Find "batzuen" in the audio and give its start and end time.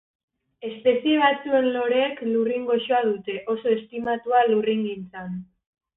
1.23-1.67